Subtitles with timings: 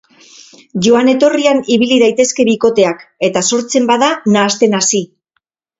[0.87, 5.07] Joan etorrian ibili daitezke bikoteak eta sortzen bada nahasten hasi.